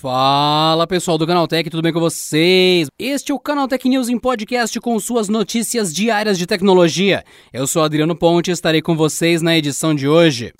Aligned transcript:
Fala 0.00 0.86
pessoal 0.86 1.18
do 1.18 1.26
Canaltech, 1.26 1.68
tudo 1.68 1.82
bem 1.82 1.92
com 1.92 2.00
vocês? 2.00 2.88
Este 2.98 3.32
é 3.32 3.34
o 3.34 3.38
Canaltech 3.38 3.86
News 3.86 4.08
em 4.08 4.18
podcast 4.18 4.80
com 4.80 4.98
suas 4.98 5.28
notícias 5.28 5.92
diárias 5.92 6.38
de 6.38 6.46
tecnologia. 6.46 7.22
Eu 7.52 7.66
sou 7.66 7.82
Adriano 7.82 8.16
Ponte 8.16 8.48
e 8.48 8.52
estarei 8.54 8.80
com 8.80 8.96
vocês 8.96 9.42
na 9.42 9.54
edição 9.58 9.94
de 9.94 10.08
hoje. 10.08 10.54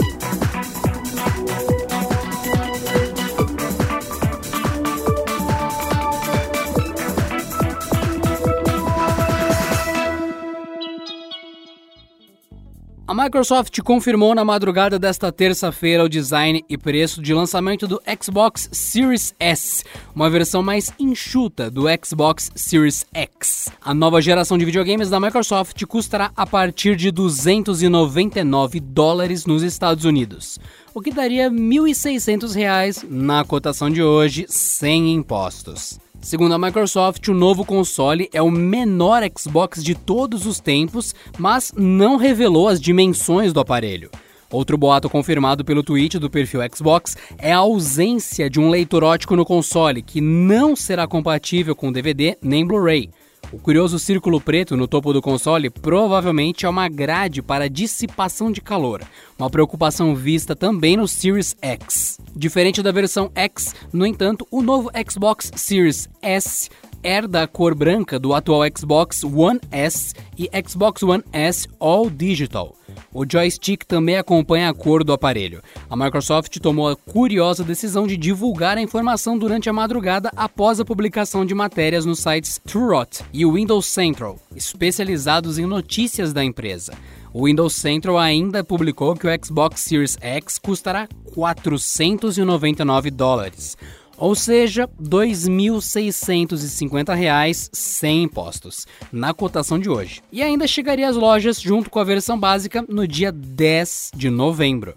A 13.11 13.15
Microsoft 13.25 13.77
confirmou 13.81 14.37
na 14.37 14.45
madrugada 14.45 14.97
desta 14.97 15.33
terça-feira 15.33 16.05
o 16.05 16.09
design 16.09 16.65
e 16.69 16.79
preço 16.79 17.21
de 17.21 17.35
lançamento 17.35 17.85
do 17.89 18.01
Xbox 18.23 18.69
Series 18.71 19.35
S, 19.41 19.83
uma 20.15 20.31
versão 20.31 20.63
mais 20.63 20.93
enxuta 20.97 21.69
do 21.69 21.87
Xbox 22.05 22.53
Series 22.55 23.05
X. 23.13 23.69
A 23.83 23.93
nova 23.93 24.23
geração 24.23 24.57
de 24.57 24.65
videogames 24.65 25.11
da 25.11 25.19
Microsoft 25.19 25.85
custará 25.87 26.31
a 26.37 26.47
partir 26.47 26.95
de 26.95 27.11
299 27.11 28.79
dólares 28.79 29.45
nos 29.45 29.65
Estados 29.65 30.05
Unidos, 30.05 30.61
o 30.95 31.01
que 31.01 31.11
daria 31.11 31.49
R$ 31.49 31.57
1.600 31.57 33.09
na 33.11 33.43
cotação 33.45 33.91
de 33.91 34.05
hoje, 34.05 34.47
sem 34.49 35.13
impostos. 35.13 35.99
Segundo 36.21 36.55
a 36.55 36.59
Microsoft, 36.59 37.27
o 37.29 37.35
novo 37.35 37.65
console 37.65 38.29
é 38.33 38.43
o 38.43 38.51
menor 38.51 39.23
Xbox 39.37 39.83
de 39.83 39.95
todos 39.95 40.47
os 40.47 40.61
tempos, 40.61 41.15
mas 41.39 41.73
não 41.75 42.17
revelou 42.17 42.69
as 42.69 42.79
dimensões 42.79 43.55
do 43.55 43.61
aparelho. 43.61 44.11
Outro 44.51 44.77
boato 44.77 45.09
confirmado 45.09 45.65
pelo 45.65 45.83
tweet 45.83 46.19
do 46.19 46.29
perfil 46.29 46.61
Xbox 46.75 47.17
é 47.39 47.53
a 47.53 47.59
ausência 47.59 48.51
de 48.51 48.61
um 48.61 48.69
leitor 48.69 49.03
ótico 49.03 49.35
no 49.35 49.47
console, 49.47 50.03
que 50.03 50.21
não 50.21 50.77
será 50.77 51.07
compatível 51.07 51.75
com 51.75 51.91
DVD 51.91 52.37
nem 52.43 52.67
Blu-ray. 52.67 53.11
O 53.53 53.59
curioso 53.59 53.99
círculo 53.99 54.41
preto 54.41 54.77
no 54.77 54.87
topo 54.87 55.13
do 55.13 55.21
console 55.21 55.69
provavelmente 55.71 56.67
é 56.67 56.69
uma 56.69 56.89
grade 56.89 57.43
para 57.43 57.69
dissipação 57.69 58.53
de 58.53 58.61
calor, 58.61 59.03
uma 59.37 59.51
preocupação 59.51 60.15
vista 60.15 60.55
também 60.55 60.97
no 60.97 61.09
Series 61.09 61.57
X. 61.61 62.21
Diferente 62.35 62.81
da 62.81 62.93
versão 62.93 63.29
X, 63.35 63.75
no 63.93 64.07
entanto, 64.07 64.47
o 64.53 64.63
novo 64.63 64.89
Xbox 65.11 65.51
Series 65.57 66.09
S 66.23 66.71
herda 67.03 67.43
a 67.43 67.47
cor 67.47 67.75
branca 67.75 68.19
do 68.19 68.35
atual 68.35 68.63
Xbox 68.77 69.25
One 69.25 69.61
S 69.71 70.15
e 70.39 70.49
Xbox 70.67 71.03
One 71.03 71.23
S 71.33 71.69
All 71.79 72.11
Digital. 72.11 72.77
O 73.13 73.25
joystick 73.25 73.85
também 73.85 74.17
acompanha 74.17 74.69
a 74.69 74.75
cor 74.75 75.03
do 75.03 75.13
aparelho. 75.13 75.63
A 75.89 75.97
Microsoft 75.97 76.59
tomou 76.59 76.89
a 76.89 76.97
curiosa 76.97 77.65
decisão 77.65 78.07
de 78.07 78.17
divulgar 78.17 78.77
a 78.77 78.83
informação 78.83 79.39
durante 79.39 79.69
a 79.69 79.73
madrugada 79.73 80.31
após 80.37 80.79
a 80.79 80.85
publicação 80.85 81.45
de 81.45 81.55
matérias 81.55 82.05
nos 82.05 82.21
sites 82.21 82.61
TrueRot 82.65 83.25
e 83.33 83.45
Windows 83.47 83.87
Central, 83.87 84.39
especializados 84.55 85.59
em 85.59 85.67
notícias 85.67 86.33
da 86.33 86.45
empresa. 86.45 86.93
O 87.33 87.47
Windows 87.47 87.75
Central 87.75 88.19
ainda 88.19 88.65
publicou 88.65 89.15
que 89.15 89.27
o 89.27 89.45
Xbox 89.45 89.81
Series 89.83 90.19
X 90.21 90.59
custará 90.59 91.09
499 91.33 93.11
dólares, 93.11 93.77
ou 94.21 94.37
seja, 94.37 94.85
R$ 94.85 94.91
2.650 95.03 97.71
sem 97.73 98.23
impostos, 98.23 98.87
na 99.11 99.35
cotação 99.35 99.79
de 99.79 99.89
hoje. 99.89 100.21
E 100.31 100.43
ainda 100.43 100.69
chegaria 100.69 101.09
às 101.09 101.17
lojas 101.17 101.59
junto 101.61 101.89
com 101.89 101.99
a 101.99 102.05
versão 102.05 102.39
básica 102.39 102.85
no 102.87 103.09
dia 103.09 103.33
10 103.33 104.11
de 104.15 104.29
novembro. 104.29 104.95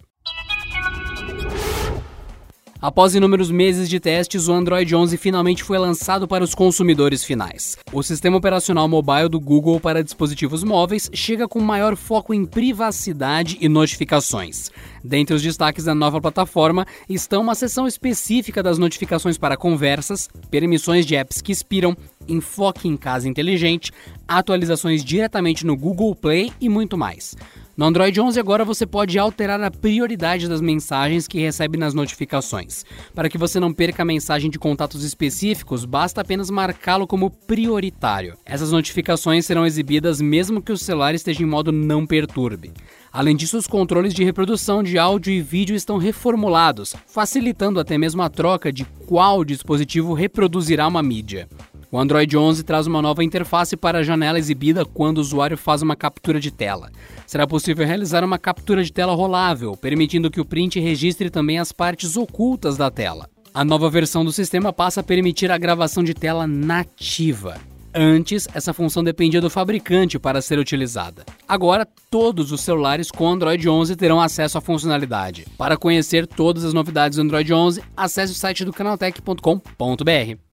Após 2.83 3.15
inúmeros 3.15 3.49
meses 3.49 3.87
de 3.87 3.97
testes, 3.97 4.49
o 4.49 4.51
Android 4.51 4.93
11 4.93 5.15
finalmente 5.15 5.63
foi 5.63 5.77
lançado 5.77 6.27
para 6.27 6.43
os 6.43 6.53
consumidores 6.53 7.23
finais. 7.23 7.77
O 7.93 8.03
sistema 8.03 8.35
operacional 8.35 8.89
mobile 8.89 9.29
do 9.29 9.39
Google 9.39 9.79
para 9.79 10.03
dispositivos 10.03 10.65
móveis 10.65 11.09
chega 11.13 11.47
com 11.47 11.61
maior 11.61 11.95
foco 11.95 12.33
em 12.33 12.43
privacidade 12.45 13.57
e 13.61 13.69
notificações. 13.69 14.69
Dentre 15.01 15.33
os 15.33 15.41
destaques 15.41 15.85
da 15.85 15.95
nova 15.95 16.19
plataforma 16.19 16.85
estão 17.07 17.43
uma 17.43 17.55
seção 17.55 17.87
específica 17.87 18.61
das 18.61 18.77
notificações 18.77 19.37
para 19.37 19.55
conversas, 19.55 20.27
permissões 20.51 21.05
de 21.05 21.15
apps 21.15 21.41
que 21.41 21.53
expiram, 21.53 21.95
enfoque 22.27 22.89
em 22.89 22.97
casa 22.97 23.29
inteligente, 23.29 23.93
atualizações 24.27 25.05
diretamente 25.05 25.65
no 25.65 25.77
Google 25.77 26.13
Play 26.13 26.51
e 26.59 26.67
muito 26.67 26.97
mais. 26.97 27.33
No 27.75 27.85
Android 27.85 28.21
11 28.21 28.39
agora 28.39 28.63
você 28.63 28.85
pode 28.85 29.17
alterar 29.17 29.59
a 29.59 29.71
prioridade 29.71 30.47
das 30.47 30.61
mensagens 30.61 31.27
que 31.27 31.39
recebe 31.39 31.75
nas 31.75 31.95
notificações. 31.95 32.85
Para 33.15 33.27
que 33.27 33.37
você 33.37 33.59
não 33.59 33.73
perca 33.73 34.03
a 34.03 34.05
mensagem 34.05 34.47
de 34.51 34.59
contatos 34.59 35.03
específicos, 35.03 35.83
basta 35.83 36.21
apenas 36.21 36.51
marcá-lo 36.51 37.07
como 37.07 37.31
prioritário. 37.31 38.37
Essas 38.45 38.71
notificações 38.71 39.47
serão 39.47 39.65
exibidas 39.65 40.21
mesmo 40.21 40.61
que 40.61 40.71
o 40.71 40.77
celular 40.77 41.15
esteja 41.15 41.41
em 41.41 41.47
modo 41.47 41.71
não 41.71 42.05
perturbe. 42.05 42.71
Além 43.11 43.35
disso, 43.35 43.57
os 43.57 43.65
controles 43.65 44.13
de 44.13 44.23
reprodução 44.23 44.83
de 44.83 44.99
áudio 44.99 45.33
e 45.33 45.41
vídeo 45.41 45.75
estão 45.75 45.97
reformulados, 45.97 46.95
facilitando 47.07 47.79
até 47.79 47.97
mesmo 47.97 48.21
a 48.21 48.29
troca 48.29 48.71
de 48.71 48.85
qual 49.07 49.43
dispositivo 49.43 50.13
reproduzirá 50.13 50.87
uma 50.87 51.01
mídia. 51.01 51.49
O 51.93 51.99
Android 51.99 52.35
11 52.35 52.63
traz 52.63 52.87
uma 52.87 53.03
nova 53.03 53.23
interface 53.23 53.77
para 53.77 53.99
a 53.99 54.03
janela 54.03 54.39
exibida 54.39 54.83
quando 54.83 55.19
o 55.19 55.21
usuário 55.21 55.55
faz 55.55 55.83
uma 55.83 55.95
captura 55.95 56.39
de 56.39 56.49
tela. 56.49 56.89
Será 57.27 57.45
possível 57.45 57.85
realizar 57.85 58.23
uma 58.23 58.39
captura 58.39 58.83
de 58.83 58.91
tela 58.91 59.13
rolável, 59.13 59.77
permitindo 59.77 60.31
que 60.31 60.41
o 60.41 60.45
print 60.45 60.79
registre 60.79 61.29
também 61.29 61.59
as 61.59 61.71
partes 61.71 62.17
ocultas 62.17 62.77
da 62.77 62.89
tela. 62.89 63.29
A 63.53 63.63
nova 63.63 63.91
versão 63.91 64.25
do 64.25 64.31
sistema 64.31 64.73
passa 64.73 65.01
a 65.01 65.03
permitir 65.03 65.51
a 65.51 65.57
gravação 65.59 66.03
de 66.03 66.15
tela 66.15 66.47
nativa. 66.47 67.57
Antes, 67.93 68.47
essa 68.55 68.73
função 68.73 69.03
dependia 69.03 69.39
do 69.39 69.51
fabricante 69.51 70.17
para 70.17 70.41
ser 70.41 70.57
utilizada. 70.57 71.23
Agora, 71.47 71.87
todos 72.09 72.51
os 72.51 72.61
celulares 72.61 73.11
com 73.11 73.27
Android 73.27 73.69
11 73.69 73.95
terão 73.95 74.19
acesso 74.19 74.57
à 74.57 74.61
funcionalidade. 74.61 75.45
Para 75.59 75.77
conhecer 75.77 76.25
todas 76.25 76.65
as 76.65 76.73
novidades 76.73 77.17
do 77.17 77.21
Android 77.21 77.53
11, 77.53 77.83
acesse 77.95 78.33
o 78.33 78.35
site 78.35 78.65
do 78.65 78.73
canaltech.com.br. 78.73 80.52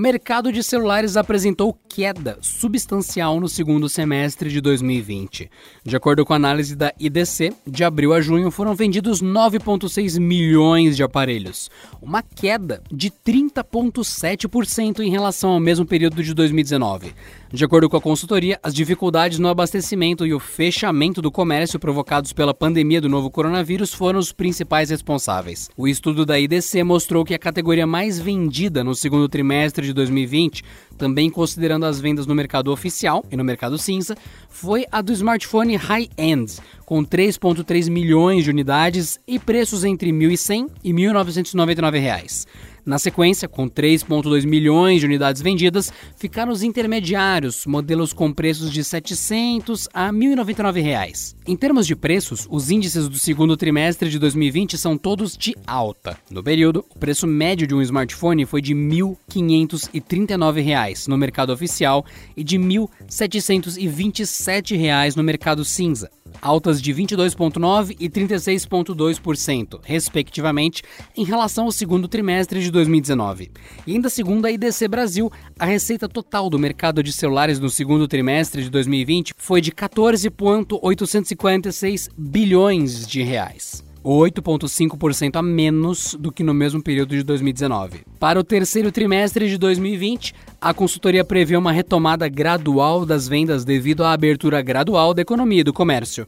Mercado 0.00 0.50
de 0.50 0.62
celulares 0.62 1.14
apresentou 1.14 1.78
queda 1.86 2.38
substancial 2.40 3.38
no 3.38 3.50
segundo 3.50 3.86
semestre 3.86 4.48
de 4.48 4.58
2020. 4.58 5.50
De 5.84 5.94
acordo 5.94 6.24
com 6.24 6.32
a 6.32 6.36
análise 6.36 6.74
da 6.74 6.90
IDC, 6.98 7.52
de 7.66 7.84
abril 7.84 8.14
a 8.14 8.20
junho 8.22 8.50
foram 8.50 8.74
vendidos 8.74 9.20
9,6 9.22 10.18
milhões 10.18 10.96
de 10.96 11.02
aparelhos, 11.02 11.70
uma 12.00 12.22
queda 12.22 12.82
de 12.90 13.10
30,7% 13.10 15.00
em 15.00 15.10
relação 15.10 15.50
ao 15.50 15.60
mesmo 15.60 15.84
período 15.84 16.22
de 16.22 16.32
2019. 16.32 17.12
De 17.52 17.64
acordo 17.64 17.90
com 17.90 17.96
a 17.96 18.00
consultoria, 18.00 18.58
as 18.62 18.72
dificuldades 18.72 19.38
no 19.38 19.48
abastecimento 19.48 20.24
e 20.24 20.32
o 20.32 20.38
fechamento 20.38 21.20
do 21.20 21.32
comércio 21.32 21.80
provocados 21.80 22.32
pela 22.32 22.54
pandemia 22.54 23.00
do 23.00 23.08
novo 23.08 23.28
coronavírus 23.28 23.92
foram 23.92 24.20
os 24.20 24.32
principais 24.32 24.88
responsáveis. 24.88 25.68
O 25.76 25.88
estudo 25.88 26.24
da 26.24 26.38
IDC 26.38 26.84
mostrou 26.84 27.24
que 27.24 27.34
a 27.34 27.38
categoria 27.38 27.86
mais 27.88 28.20
vendida 28.20 28.84
no 28.84 28.94
segundo 28.94 29.28
trimestre 29.28 29.89
de 29.92 30.02
2020, 30.02 30.62
também 31.00 31.30
considerando 31.30 31.86
as 31.86 31.98
vendas 31.98 32.26
no 32.26 32.34
mercado 32.34 32.70
oficial 32.70 33.24
e 33.30 33.36
no 33.36 33.42
mercado 33.42 33.78
cinza, 33.78 34.14
foi 34.50 34.84
a 34.92 35.00
do 35.00 35.14
smartphone 35.14 35.74
high-end, 35.74 36.58
com 36.84 37.02
3,3 37.02 37.88
milhões 37.88 38.44
de 38.44 38.50
unidades 38.50 39.18
e 39.26 39.38
preços 39.38 39.82
entre 39.82 40.10
R$ 40.10 40.18
1.100 40.18 40.68
e 40.84 40.92
1.999 40.92 41.98
reais. 41.98 42.46
Na 42.84 42.98
sequência, 42.98 43.48
com 43.48 43.66
3,2 43.68 44.44
milhões 44.46 45.00
de 45.00 45.06
unidades 45.06 45.40
vendidas, 45.42 45.92
ficaram 46.16 46.52
os 46.52 46.62
intermediários, 46.62 47.66
modelos 47.66 48.12
com 48.12 48.32
preços 48.32 48.72
de 48.72 48.80
R$ 48.80 48.84
700 48.84 49.88
a 49.92 50.10
1.099 50.10 50.82
reais. 50.82 51.36
Em 51.46 51.56
termos 51.56 51.86
de 51.86 51.94
preços, 51.94 52.48
os 52.50 52.70
índices 52.70 53.08
do 53.08 53.16
segundo 53.18 53.56
trimestre 53.56 54.10
de 54.10 54.18
2020 54.18 54.76
são 54.78 54.98
todos 54.98 55.36
de 55.36 55.54
alta. 55.66 56.16
No 56.30 56.42
período, 56.42 56.84
o 56.94 56.98
preço 56.98 57.26
médio 57.26 57.66
de 57.66 57.74
um 57.74 57.82
smartphone 57.82 58.46
foi 58.46 58.60
de 58.60 58.72
R$ 58.72 58.80
1.539 58.80 60.62
reais 60.90 61.06
no 61.06 61.16
mercado 61.16 61.52
oficial 61.52 62.04
e 62.36 62.42
de 62.42 62.58
1.727 62.58 64.76
reais 64.76 65.14
no 65.16 65.22
mercado 65.22 65.64
cinza 65.64 66.10
altas 66.40 66.80
de 66.80 66.94
22,9% 66.94 67.96
e 67.98 68.08
36,2%, 68.08 69.80
respectivamente, 69.82 70.84
em 71.16 71.24
relação 71.24 71.64
ao 71.64 71.72
segundo 71.72 72.06
trimestre 72.06 72.62
de 72.62 72.70
2019. 72.70 73.50
E 73.86 73.92
ainda 73.92 74.08
segundo 74.08 74.46
a 74.46 74.50
IDC 74.50 74.86
Brasil, 74.88 75.30
a 75.58 75.66
receita 75.66 76.08
total 76.08 76.48
do 76.48 76.58
mercado 76.58 77.02
de 77.02 77.12
celulares 77.12 77.58
no 77.58 77.68
segundo 77.68 78.06
trimestre 78.06 78.62
de 78.62 78.70
2020 78.70 79.34
foi 79.36 79.60
de 79.60 79.72
14,856 79.72 82.08
bilhões 82.16 83.04
de 83.06 83.22
reais. 83.22 83.89
8,5% 84.04 85.36
a 85.36 85.42
menos 85.42 86.16
do 86.18 86.32
que 86.32 86.42
no 86.42 86.54
mesmo 86.54 86.82
período 86.82 87.16
de 87.16 87.22
2019. 87.22 88.00
Para 88.18 88.40
o 88.40 88.44
terceiro 88.44 88.90
trimestre 88.90 89.48
de 89.48 89.58
2020, 89.58 90.34
a 90.60 90.72
consultoria 90.72 91.24
prevê 91.24 91.56
uma 91.56 91.72
retomada 91.72 92.28
gradual 92.28 93.04
das 93.04 93.28
vendas 93.28 93.64
devido 93.64 94.04
à 94.04 94.12
abertura 94.12 94.62
gradual 94.62 95.12
da 95.12 95.22
economia 95.22 95.60
e 95.60 95.64
do 95.64 95.72
comércio. 95.72 96.26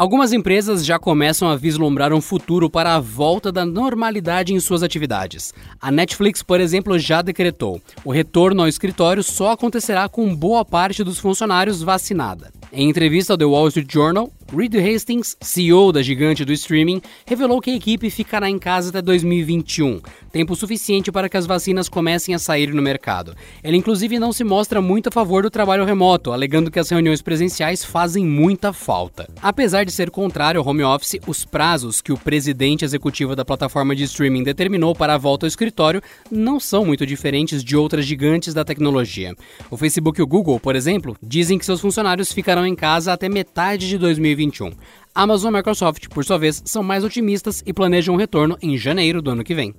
Algumas 0.00 0.32
empresas 0.32 0.82
já 0.82 0.98
começam 0.98 1.46
a 1.50 1.56
vislumbrar 1.56 2.10
um 2.14 2.22
futuro 2.22 2.70
para 2.70 2.94
a 2.94 3.00
volta 3.00 3.52
da 3.52 3.66
normalidade 3.66 4.54
em 4.54 4.58
suas 4.58 4.82
atividades. 4.82 5.52
A 5.78 5.90
Netflix, 5.90 6.42
por 6.42 6.58
exemplo, 6.58 6.98
já 6.98 7.20
decretou: 7.20 7.82
o 8.02 8.10
retorno 8.10 8.62
ao 8.62 8.68
escritório 8.68 9.22
só 9.22 9.50
acontecerá 9.50 10.08
com 10.08 10.34
boa 10.34 10.64
parte 10.64 11.04
dos 11.04 11.18
funcionários 11.18 11.82
vacinada. 11.82 12.50
Em 12.72 12.88
entrevista 12.88 13.34
ao 13.34 13.36
The 13.36 13.44
Wall 13.44 13.68
Street 13.68 13.92
Journal, 13.92 14.32
Reed 14.52 14.74
Hastings, 14.74 15.36
CEO 15.40 15.92
da 15.92 16.02
gigante 16.02 16.44
do 16.44 16.52
streaming, 16.52 17.00
revelou 17.24 17.60
que 17.60 17.70
a 17.70 17.74
equipe 17.74 18.10
ficará 18.10 18.50
em 18.50 18.58
casa 18.58 18.88
até 18.88 19.00
2021, 19.00 20.00
tempo 20.32 20.56
suficiente 20.56 21.12
para 21.12 21.28
que 21.28 21.36
as 21.36 21.46
vacinas 21.46 21.88
comecem 21.88 22.34
a 22.34 22.38
sair 22.38 22.74
no 22.74 22.82
mercado. 22.82 23.36
Ele, 23.62 23.76
inclusive, 23.76 24.18
não 24.18 24.32
se 24.32 24.42
mostra 24.42 24.82
muito 24.82 25.08
a 25.08 25.12
favor 25.12 25.44
do 25.44 25.50
trabalho 25.50 25.84
remoto, 25.84 26.32
alegando 26.32 26.68
que 26.68 26.80
as 26.80 26.90
reuniões 26.90 27.22
presenciais 27.22 27.84
fazem 27.84 28.26
muita 28.26 28.72
falta. 28.72 29.28
Apesar 29.40 29.84
de 29.84 29.92
ser 29.92 30.10
contrário 30.10 30.60
ao 30.60 30.66
home 30.66 30.82
office, 30.82 31.20
os 31.28 31.44
prazos 31.44 32.00
que 32.00 32.12
o 32.12 32.18
presidente 32.18 32.84
executivo 32.84 33.36
da 33.36 33.44
plataforma 33.44 33.94
de 33.94 34.02
streaming 34.02 34.42
determinou 34.42 34.96
para 34.96 35.14
a 35.14 35.18
volta 35.18 35.46
ao 35.46 35.48
escritório 35.48 36.02
não 36.28 36.58
são 36.58 36.84
muito 36.84 37.06
diferentes 37.06 37.62
de 37.62 37.76
outras 37.76 38.04
gigantes 38.04 38.52
da 38.52 38.64
tecnologia. 38.64 39.32
O 39.70 39.76
Facebook 39.76 40.18
e 40.18 40.24
o 40.24 40.26
Google, 40.26 40.58
por 40.58 40.74
exemplo, 40.74 41.16
dizem 41.22 41.56
que 41.56 41.64
seus 41.64 41.80
funcionários 41.80 42.32
ficarão 42.32 42.66
em 42.66 42.74
casa 42.74 43.12
até 43.12 43.28
metade 43.28 43.88
de 43.88 43.96
2021. 43.96 44.39
2021. 44.40 44.72
Amazon 45.14 45.52
e 45.52 45.56
Microsoft, 45.56 46.08
por 46.08 46.24
sua 46.24 46.38
vez, 46.38 46.62
são 46.64 46.82
mais 46.82 47.04
otimistas 47.04 47.62
e 47.66 47.72
planejam 47.72 48.14
um 48.14 48.18
retorno 48.18 48.56
em 48.62 48.76
janeiro 48.78 49.20
do 49.20 49.30
ano 49.30 49.44
que 49.44 49.54
vem. 49.54 49.74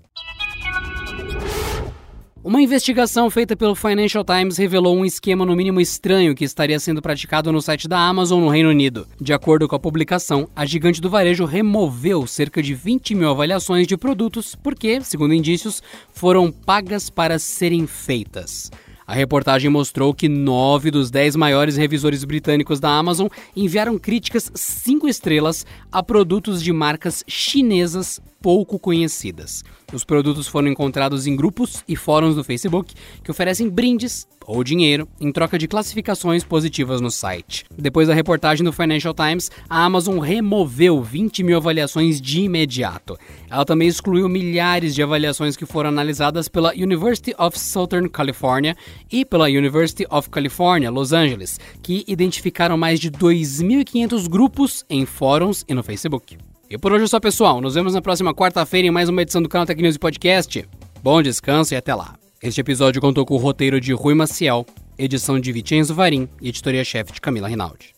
Uma 2.44 2.60
investigação 2.60 3.30
feita 3.30 3.56
pelo 3.56 3.76
Financial 3.76 4.24
Times 4.24 4.58
revelou 4.58 4.98
um 4.98 5.06
esquema 5.06 5.46
no 5.46 5.56
mínimo 5.56 5.80
estranho 5.80 6.34
que 6.34 6.44
estaria 6.44 6.80
sendo 6.80 7.00
praticado 7.00 7.52
no 7.52 7.62
site 7.62 7.88
da 7.88 8.00
Amazon 8.00 8.42
no 8.42 8.50
Reino 8.50 8.70
Unido. 8.70 9.08
De 9.20 9.32
acordo 9.32 9.68
com 9.68 9.76
a 9.76 9.80
publicação, 9.80 10.50
a 10.56 10.66
gigante 10.66 11.00
do 11.00 11.10
varejo 11.10 11.46
removeu 11.46 12.26
cerca 12.26 12.62
de 12.62 12.74
20 12.74 13.14
mil 13.14 13.30
avaliações 13.30 13.86
de 13.86 13.96
produtos 13.96 14.56
porque, 14.56 15.02
segundo 15.02 15.36
indícios, 15.36 15.84
foram 16.14 16.52
pagas 16.52 17.12
para 17.12 17.38
serem 17.38 17.86
feitas. 17.86 18.72
A 19.12 19.14
reportagem 19.14 19.70
mostrou 19.70 20.14
que 20.14 20.30
nove 20.30 20.90
dos 20.90 21.12
dez 21.12 21.36
maiores 21.36 21.76
revisores 21.76 22.24
britânicos 22.24 22.80
da 22.80 22.90
Amazon 22.92 23.28
enviaram 23.54 24.00
críticas 24.00 24.50
cinco 24.56 25.06
estrelas 25.06 25.66
a 25.92 26.02
produtos 26.02 26.64
de 26.64 26.72
marcas 26.72 27.22
chinesas 27.28 28.22
pouco 28.42 28.80
conhecidas. 28.80 29.66
Os 29.92 30.06
produtos 30.06 30.48
foram 30.48 30.70
encontrados 30.70 31.28
em 31.28 31.36
grupos 31.36 31.84
e 31.90 31.98
fóruns 31.98 32.36
do 32.36 32.44
Facebook 32.44 32.94
que 33.22 33.30
oferecem 33.30 33.70
brindes 33.70 34.26
ou 34.48 34.64
dinheiro 34.64 35.08
em 35.20 35.32
troca 35.32 35.58
de 35.58 35.68
classificações 35.68 36.44
positivas 36.44 37.00
no 37.00 37.12
site. 37.12 37.66
Depois 37.78 38.08
da 38.08 38.14
reportagem 38.14 38.64
do 38.64 38.74
Financial 38.74 39.14
Times, 39.14 39.52
a 39.70 39.84
Amazon 39.86 40.18
removeu 40.20 41.02
20 41.02 41.44
mil 41.44 41.58
avaliações 41.58 42.20
de 42.20 42.42
imediato. 42.42 43.18
Ela 43.50 43.66
também 43.66 43.88
excluiu 43.88 44.28
milhares 44.28 44.96
de 44.96 45.04
avaliações 45.04 45.56
que 45.56 45.66
foram 45.66 45.90
analisadas 45.90 46.48
pela 46.48 46.74
University 46.74 47.36
of 47.38 47.60
Southern 47.60 48.10
California 48.10 48.76
e 49.12 49.24
pela 49.24 49.46
University 49.46 50.06
of 50.10 50.30
California, 50.30 50.92
Los 50.92 51.14
Angeles, 51.14 51.60
que 51.82 52.04
identificaram 52.08 52.78
mais 52.78 53.00
de 53.00 53.10
2.500 53.10 54.28
grupos 54.28 54.84
em 54.90 55.06
fóruns 55.06 55.64
e 55.68 55.74
no 55.74 55.84
Facebook. 55.84 56.38
E 56.70 56.78
por 56.78 56.94
hoje 56.94 57.04
é 57.04 57.08
só, 57.08 57.20
pessoal. 57.20 57.60
Nos 57.60 57.76
vemos 57.76 57.94
na 57.94 58.02
próxima 58.02 58.34
quarta-feira 58.34 58.88
em 58.88 58.92
mais 58.92 59.10
uma 59.10 59.22
edição 59.22 59.42
do 59.42 59.50
canal 59.50 59.66
Tech 59.66 59.82
News 59.82 59.98
Podcast. 59.98 60.66
Bom 61.04 61.22
descanso 61.22 61.74
e 61.74 61.78
até 61.78 61.94
lá. 61.94 62.16
Este 62.42 62.62
episódio 62.62 63.02
contou 63.02 63.26
com 63.26 63.36
o 63.36 63.38
roteiro 63.38 63.80
de 63.80 63.94
Rui 63.94 64.14
Maciel, 64.14 64.66
edição 64.98 65.40
de 65.40 65.52
Vicenzo 65.52 65.94
Varim 65.94 66.28
e 66.42 66.50
editoria-chefe 66.50 67.14
de 67.14 67.22
Camila 67.22 67.48
Rinaldi. 67.48 67.94